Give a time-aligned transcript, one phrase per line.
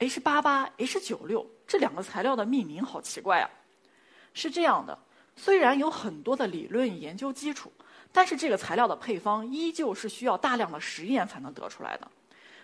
[0.00, 3.48] ？H 八八、H 九六这两个材料的命名好奇怪啊！
[4.34, 4.98] 是这样的，
[5.36, 7.70] 虽然有很多的理论研究基础，
[8.10, 12.10] 但是这个材料的配方依旧是需要大量的实验才能得出来的。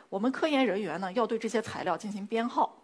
[0.09, 2.75] 我们科研人员呢，要对这些材料进行编号，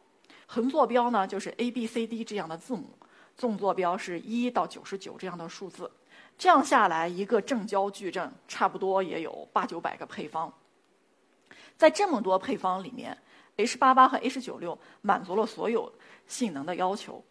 [0.46, 2.90] 横坐标呢就是 A、B、C、D 这样的字母，
[3.36, 5.90] 纵坐标是一到九十九这样的数字。
[6.36, 10.52] 这样下来，一个正交矩阵差不多也有八九百个配方。
[11.76, 13.16] 在这么多配方里面
[13.56, 15.92] ，H 八八和 H 九六满足了所有
[16.26, 17.22] 性能的要求。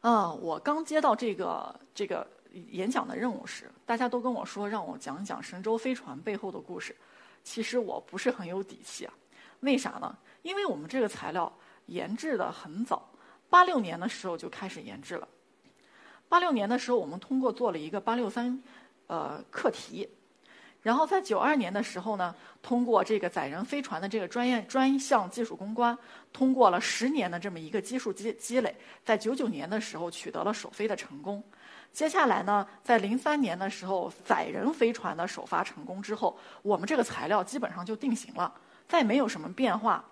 [0.00, 2.26] 啊，我刚接到这个这个
[2.70, 6.96] 演讲的任务时，大家都跟我说让我讲讲神舟飞船背后的故事。
[7.44, 9.14] 其实我不是很有底气啊，
[9.60, 10.16] 为啥呢？
[10.42, 11.52] 因为我们这个材料
[11.86, 13.08] 研制的很早，
[13.48, 15.28] 八六年的时候就开始研制了。
[16.28, 18.60] 八六年的时候，我们通过做了一个八六三
[19.06, 20.08] 呃课题。
[20.82, 25.96] 然后在九二年的时候呢，通过这个载人飞船的这个专业专项技术攻关，
[26.32, 31.42] 通过了十年的这么一个技术积积累，在九九年的时候取得了首飞的成功。
[31.92, 38.52] 接下来呢，在零三年的时候，载人飞船的首发成功之后，我们这个材料基本上就定型了，
[38.88, 40.04] 再没有什么变化。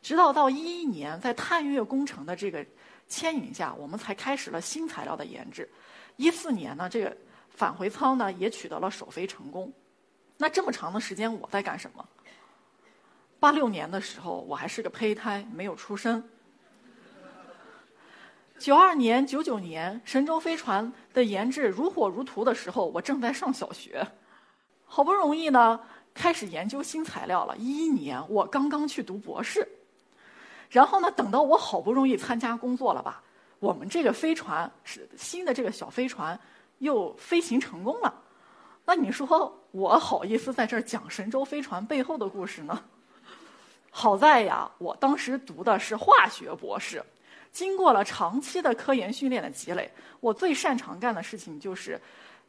[0.00, 2.64] 直到到一一年，在探月工程的这个
[3.06, 5.68] 牵引下，我们才开始了新材料的研制。
[6.16, 7.14] 一四年呢，这个
[7.50, 9.70] 返回舱呢也取得了首飞成功。
[10.42, 12.02] 那这么长的时间我在干什么？
[13.38, 16.26] 八六年的时候我还是个胚胎，没有出生。
[18.58, 24.06] 九二年、九九年神舟飞船的研制如火如荼的时候，我正在上小学。
[24.86, 25.78] 好不容易呢，
[26.14, 27.54] 开始研究新材料了。
[27.58, 29.68] 一一年我刚刚去读博士，
[30.70, 33.22] 然后呢，等到我好不容易参加工作了吧，
[33.58, 36.38] 我们这个飞船是新的这个小飞船
[36.78, 38.14] 又飞行成功了。
[38.90, 42.82] 那你说我好意思在这儿讲神舟飞船背后的故事呢？
[43.88, 47.00] 好在呀，我当时读的是化学博士，
[47.52, 52.00] 经过了长期的科研训练的积累，我最擅长干的事情就是，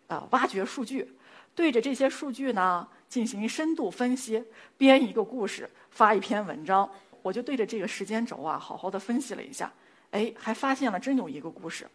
[0.07, 1.16] 呃，挖掘数据，
[1.53, 4.44] 对着这些数据呢进行深度分析，
[4.79, 6.90] 编一个故事，发一篇文章。
[7.22, 9.72] 我就对着这个时间轴啊，好好的分析了一下，
[10.09, 11.88] 哎，还发现了真有一个故事。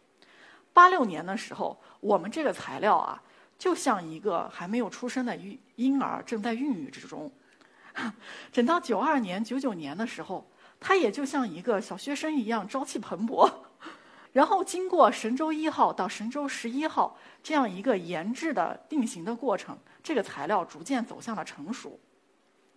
[0.73, 3.21] 八六年的时候，我们这个材料啊。
[3.59, 7.33] 就像一个还没有出生的婴婴儿正在孕育之中，
[8.53, 10.47] 等到九二年、九九年的时候，
[10.78, 13.50] 他也就像一个小学生一样朝气蓬勃。
[14.33, 21.99] 然后经过神舟一号到神舟十一号这样一个研制的定型的过程，这个材料逐渐走向了成熟。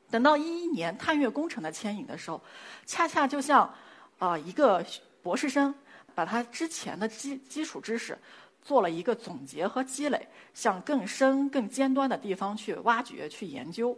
[0.10, 2.42] 等到一一年探月工程的牵引的时候，
[2.86, 3.70] 恰恰就像
[4.18, 4.84] 啊一个
[5.22, 5.76] 博士生
[6.16, 8.18] 把他之前的基基础知识。
[8.62, 13.98] 做了一个总结和积累，向更深、更尖端的地方去挖掘、去研究。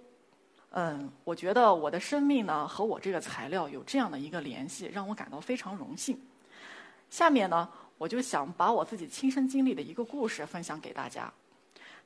[0.71, 6.17] 嗯，我觉得我的生命呢和我这个材料有这样的一个联系，让我感到非常荣幸。
[7.09, 7.67] 下面呢，
[7.97, 11.29] 我就想把我自己亲身经历的一个故事分享给大家。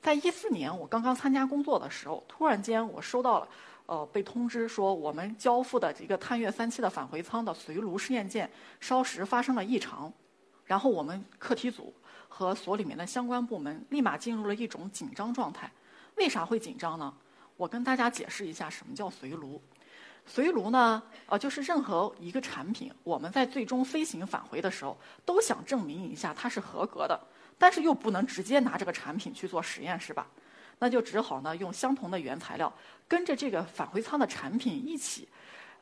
[0.02, 3.48] 在一四年我刚刚参加工作的时候，突然间我收到了，
[3.86, 8.50] 呃，被通知说我们交付的这个探月三期的返回舱的随炉试验件
[8.80, 10.12] 烧蚀发生了异常，
[10.66, 11.94] 然后我们课题组。
[12.38, 15.72] 和所里面的相关部门立马进入了一种紧张状态。
[16.16, 17.13] 为啥会紧张呢？
[17.56, 19.62] 我跟大家解释一下什么叫随炉。
[20.25, 27.18] 随炉呢，呃，就是任何一个产品，我们在最终飞行返回的时候，都想证明一下它是合格的，
[27.57, 30.28] 但是又不能直接拿这个产品去做实验，是吧？
[30.78, 32.73] 那就只好呢，用相同的原材料，
[33.07, 35.25] 跟着这个返回舱的产品一起。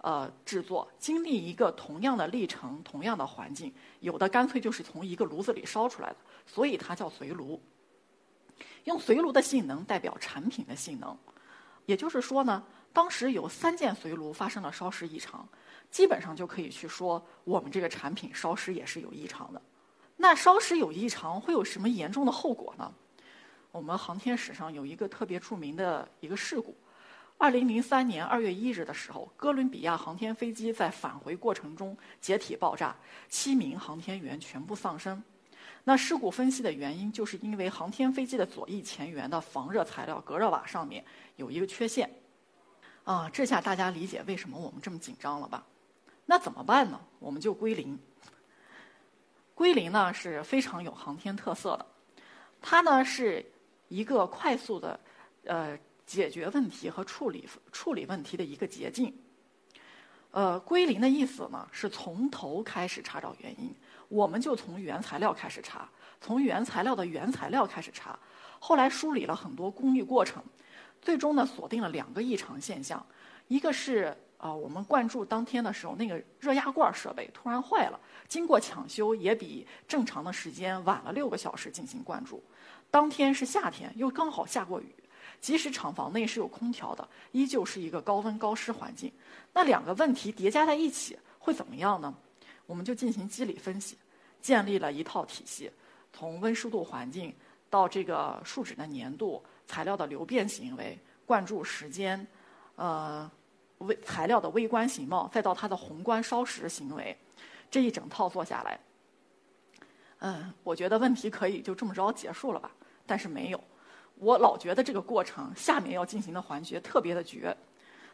[0.04, 7.62] 呃，制作经历一个同样的历程，同样的环境，有的干脆就是从一个炉子里烧出来的，所以它叫随炉。
[8.84, 11.18] 用随炉的性能代表产品的性能，
[11.86, 12.62] 也就是说呢，
[12.92, 15.48] 当时有三件随炉发生了烧蚀异常，
[15.90, 19.62] 基本上就可以去说我们这个产品烧蚀也是有异常的。
[20.18, 22.94] 那烧蚀有异常会有什么严重的后果呢？
[23.72, 26.76] 我们航天史上有一个特别著名的一个事故。
[27.38, 32.96] 二零零三年二月一日的时候，哥伦比亚航天飞机在返回过程中解体爆炸，
[33.28, 35.22] 七名航天员全部丧生。
[35.84, 41.04] 那事故分析的原因，就是因为航天飞机的左翼前缘的防热材料隔热瓦上面
[41.36, 42.10] 有一个缺陷。
[43.04, 45.66] 啊，这下大家理解为什么我们这么紧张了吧？
[46.26, 47.02] 那怎么办呢？
[47.20, 48.00] 我们就归零。
[49.54, 51.86] 归零呢是非常有航天特色的，
[52.62, 53.46] 它呢是
[53.90, 54.98] 一个快速的
[55.44, 59.14] 呃解决问题和处理处理问题的一个捷径。
[60.32, 63.74] 呃，归零的意思呢是从头开始查找原因，
[64.08, 65.90] 我们就从原材料开始查，
[66.20, 68.18] 从原材料的原材料开始查，
[68.60, 70.44] 后来梳理了很多工艺过程，
[71.02, 73.06] 最终呢锁定了两个异常现象，
[73.48, 74.16] 一个是。
[74.44, 82.44] 啊，我们灌注当天的时候，那个热压罐设备突然坏了，经过抢修，也比正常的时间晚了六个小时进行灌注。
[82.92, 84.94] 当天是夏天，又刚好下过雨，
[85.44, 89.12] 即使厂房内是有空调的，依旧是一个高温高湿环境。
[89.52, 92.16] 那两个问题叠加在一起会怎么样呢？
[92.66, 93.98] 我们就进行机理分析，
[94.42, 95.70] 建立了一套体系，
[96.14, 97.36] 从温湿度环境
[97.70, 102.26] 到这个树脂的粘度、材料的流变行为、灌注时间，
[102.78, 103.30] 呃。
[103.80, 107.18] 微材料的微观形貌，再到它的宏观烧蚀行为，
[107.70, 108.80] 这一整套做下来，
[110.20, 112.72] 嗯，我觉得问题可以就这么着结束了吧？
[113.06, 113.62] 但是没有，
[114.24, 117.56] 我老觉得这个过程下面要进行的环节特别的绝。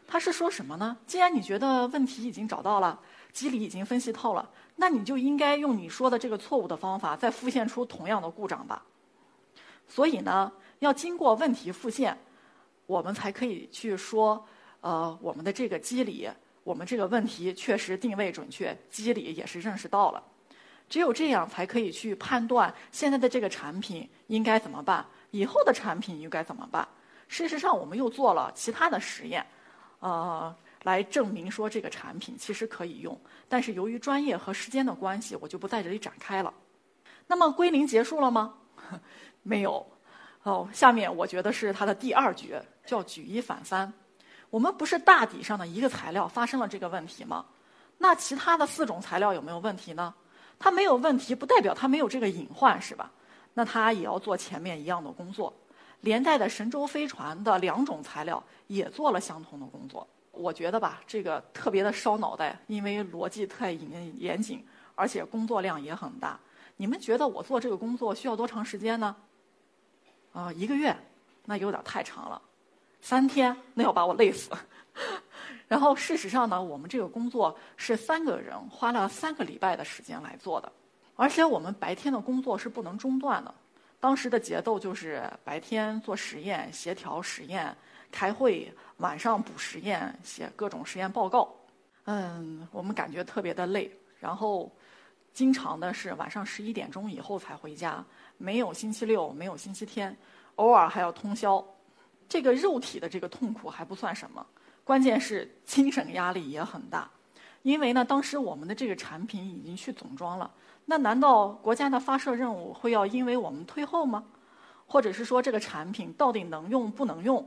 [0.06, 0.96] 他是说什么呢？
[1.06, 2.98] 既然你觉得问题已经找到了，
[3.32, 8.82] 机理已经分析透了，那你就应该用你说的这个错误的方法再复现出同样的故障吧。
[9.86, 12.18] 所以呢，要经过问题复现，
[12.86, 14.44] 我们才可以去说。
[14.82, 16.26] 呃，我们的这个机理，
[16.64, 20.22] 我们这个问题确实定位准确，机理也是认识到了。
[20.88, 26.86] 只有这样，才可以去判断现在的这个产品应该怎么办，以后的产品应该怎么办。
[27.28, 29.46] 事实上，我们又做了其他的实验，
[30.00, 33.18] 呃，来证明说这个产品其实可以用。
[33.48, 36.52] 但是由于专业和时间的关系，我就不在这里展开了。
[37.26, 38.54] 那么归零结束了吗？
[39.42, 39.86] 没有。
[40.42, 43.92] 哦，下面我觉得是它的第二绝，叫举一反三。
[44.48, 47.44] 我们不是大底上的一个材料发生了这个问题吗？
[47.98, 50.12] 那其他的四种材料有没有问题呢？
[50.58, 53.12] 它没有问题，不代表它没有这个隐患，是吧？
[53.54, 55.52] 那他也要做前面一样的工作。
[56.02, 60.06] 连带的神舟飞船的两种材料也做了相同的工作。
[60.32, 64.64] 我觉得吧，这个特别的烧脑袋，因为逻辑太严严谨，
[64.94, 66.38] 而且工作量也很大。
[66.76, 69.14] 你们觉得我做这个工作需要多长时间呢？
[70.32, 70.96] 啊，一个月，
[71.44, 72.40] 那有点太长了。
[73.02, 74.50] 三天，那要把我累死。
[75.68, 80.72] 然后事实上呢，我们这个工作是三个人花了三个礼拜的时间来做的，
[81.20, 83.54] 而且我们白天的工作是不能中断的。
[84.00, 87.76] 当时的节奏就是白天做实验、协调实验、
[88.10, 91.54] 开会，晚上补实验、写各种实验报告。
[92.06, 93.94] 嗯，我们感觉特别的累。
[94.18, 94.72] 然后，
[95.34, 98.02] 经常的是晚上十一点钟以后才回家，
[98.38, 100.16] 没有星期六，没有星期天，
[100.54, 101.62] 偶尔还要通宵。
[102.30, 104.46] 这个肉体的这个痛苦还不算什么，
[104.82, 107.10] 关键是精神压力也很大，
[107.60, 110.50] 因为呢，当时我们的这个产品已经去总装了，
[110.90, 114.24] 那难道国家的发射任务会要因为我们退后吗？
[114.88, 117.46] 或者是说这个产品到底能用不能用？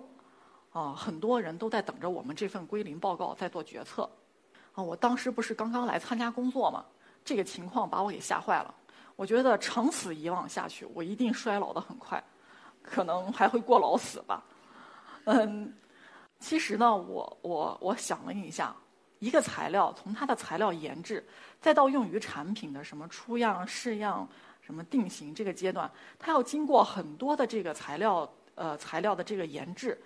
[0.72, 4.10] 啊，很多人都在等着我们这份归零报告在做决策。
[4.74, 6.86] 啊，我当时不是刚刚来参加工作吗？
[7.26, 8.74] 这个情况把我给吓坏了。
[9.18, 12.24] 我觉得长此以往下去，我一定衰老的很快，
[12.82, 14.42] 可能还会过劳死吧。
[15.26, 15.74] 嗯，
[16.40, 18.74] 其实呢，我我我想了一下，
[19.24, 21.26] 一个材料从它的材料研制，
[21.62, 24.28] 再到用于产品的什么出样、试样、
[24.60, 25.90] 什么定型这个阶段，
[26.20, 29.98] 它要经过很多的这个材料呃材料的这个研制，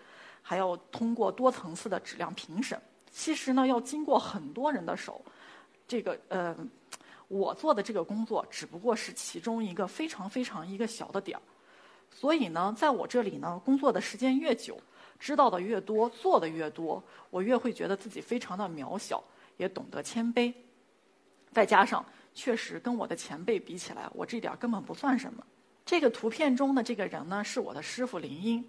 [0.44, 2.80] 还要通过多层次的质量评审。
[3.12, 5.20] 其实呢，要经过很多人的手，
[5.88, 6.56] 这个呃，
[7.28, 11.42] 我做的这个工作只不过是其中一个非常非常一个小的点儿。
[12.12, 14.80] 所以呢，在我这里呢，工作的时间越久。
[15.20, 19.24] 知道的越多，做的越多，我越会觉得自己非常的渺小，
[19.58, 20.54] 也懂得谦卑。
[21.52, 22.06] 再加上，
[22.36, 25.44] 确实跟我的前辈比起来，我这点根本不算什么。
[25.86, 28.64] 这个图片中的这个人呢，是我的师傅林英。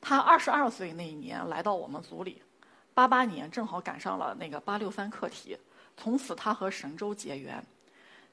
[0.00, 2.42] 他二十二岁那一年来到我们组里，
[2.92, 5.56] 八八年正好赶上了那个八六三课题，
[5.96, 7.64] 从此他和神舟结缘。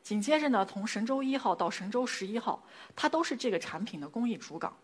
[0.02, 2.64] 紧接着呢，从神舟一号到神舟十一号，
[2.96, 4.76] 他都是这个产品的工艺主岗。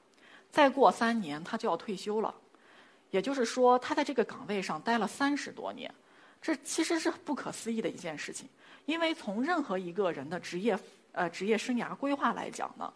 [0.52, 2.34] 再过三年，他就要退休了。
[3.16, 5.90] 也就是说，他在这个岗位上待了三十多年，
[6.42, 8.46] 这其实是不可思议的一件事情。
[8.86, 10.78] 因为从任何一个人的职业
[11.14, 12.94] 呃职业生涯规划来讲呢，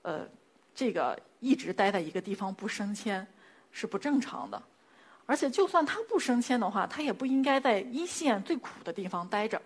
[0.00, 0.26] 呃，
[0.74, 3.26] 这个一直待在一个地方不升迁
[3.70, 4.62] 是不正常的。
[5.26, 9.60] 而且，就算他不升迁的话，他也不应该在一线最苦的地方待着。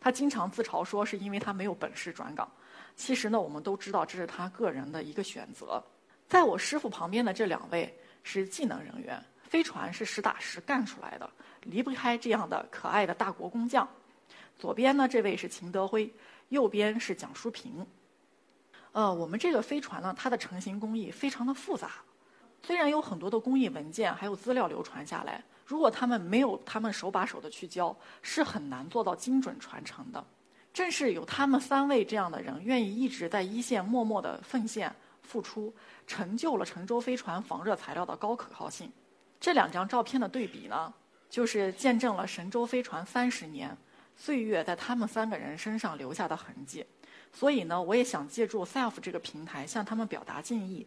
[0.00, 2.50] 他经常自嘲说，是因为他没有本事转岗。
[2.96, 5.80] 其实呢，我们都知道这是他个人的一个选择。
[6.28, 7.96] 在我师傅旁边的这两位。
[8.22, 11.28] 是技能人员，飞船是实打实干出来的，
[11.62, 13.88] 离不开这样的可爱的大国工匠。
[14.58, 16.12] 左边呢，这位是秦德辉，
[16.50, 17.86] 右边是蒋淑平。
[18.92, 21.92] 呃，我们这个飞船呢，它的成型工艺非常的复杂，
[22.62, 30.24] 虽然有很多的工艺文件还有资料流传下来，如果他们没有他们手把手的去教，是很难做到精准传承的。
[30.72, 34.94] 正是有他们三位这样的人，愿意一直在一线默默的奉献
[35.30, 35.72] 付出，
[36.08, 38.90] 成就了沉舟飞船防热材料的高可靠性。
[39.38, 40.92] 这两张照片的对比呢，
[41.30, 43.76] 就是见证了神舟飞船三十年
[44.16, 46.84] 岁月在他们三个人身上留下的痕迹。
[47.32, 50.84] 所以呢，我也想借助 SELF 这个平台向他们表达敬意。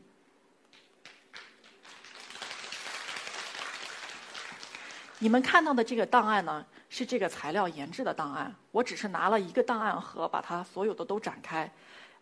[5.19, 8.53] 你们看到的这个档案呢，是这个材料研制的档案。
[8.71, 11.71] 我只是拿了一个档案盒，把它所有的都展开。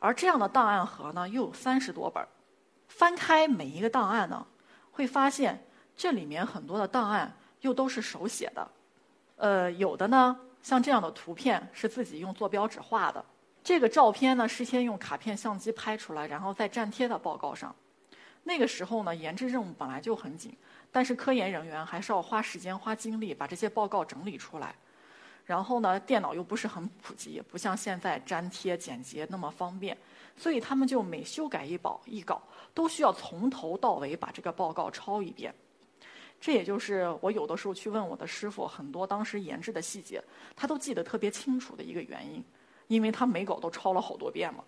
[0.01, 2.27] 而这样的档案盒呢，又有三十多本。
[2.87, 4.43] 翻开每一个档案呢，
[4.91, 5.63] 会发现
[5.95, 7.31] 这里面很多的档案
[7.61, 8.67] 又都是手写的。
[9.35, 13.23] 呃，有的呢，像这样的图片是自己用坐标纸画的。
[13.63, 17.73] 这个照片呢，是先用卡片相机拍出来，然后再粘贴到报告上。
[18.43, 20.57] 那个时候呢，研制任务本来就很紧，
[20.91, 24.73] 但是科研人员还是要花时间、花精力把这些报告整理出来。
[25.51, 29.97] 然后呢，电脑又不是很普及，不像现在粘贴、剪辑那么方便，
[30.37, 32.41] 所以他们就每修改一稿一稿，
[32.73, 35.53] 都需要从头到尾把这个报告抄一遍。
[36.39, 40.23] 这也就是我有的时候去问我的师傅，很多当时研制的细节，
[40.55, 42.41] 他都记得特别清楚的一个原因。
[42.87, 44.63] 因为他每稿都抄了好多遍嘛。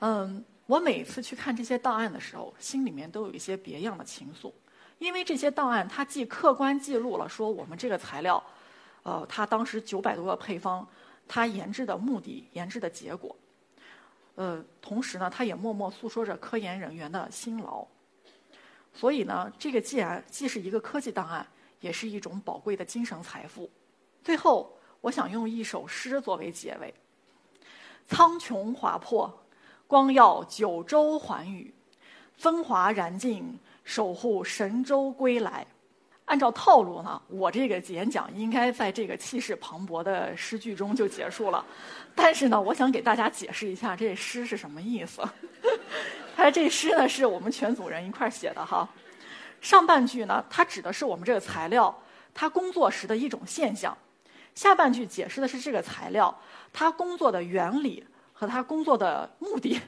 [0.00, 4.52] 嗯，我每次去看这些档案的时候，心里面都有一些别样的情愫。
[4.98, 8.42] 因为这些档案，它既客观记录了说我们这个材料，
[9.02, 10.86] 呃，它当时九百多个配方，
[11.26, 13.34] 它研制的目的、研制的结果，
[14.34, 17.86] 呃，同时呢，它也默默诉说着科研人员的辛劳。
[18.94, 21.46] 所以呢，这个既然既是一个科技档案，
[21.80, 23.70] 也是一种宝贵的精神财富。
[24.22, 24.72] 最后。
[25.02, 26.92] 我想用一首诗作为结尾：
[28.08, 29.32] 苍穹划破，
[29.86, 31.72] 光耀九州寰宇，
[32.36, 35.66] 风华燃尽，守护神州归来。
[36.26, 41.64] 按照套路呢，我这个演讲应该在这个气势磅礴的诗句中就结束了。
[42.16, 45.22] 但是呢，我想给大家解释一下这诗是什么意思。
[46.34, 48.88] 它 这诗呢，是我们全组人一块写的哈。
[49.60, 51.96] 上半句呢，它指的是我们这个材料
[52.34, 53.96] 它工作时的一种现象。
[54.56, 56.36] 下半句解释的是这个材料
[56.72, 59.80] 它工作的原理和它工作的目的。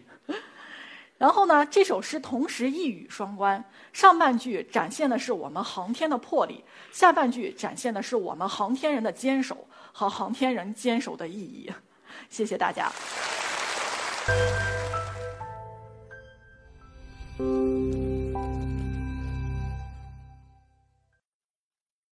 [1.19, 11.71] 然后呢，这首诗同时一语双关，上半句展现的是我们航天的魄力，下半句展现的是我们航天人的坚守和航天人坚守的意义。
[12.31, 12.93] 谢谢大家。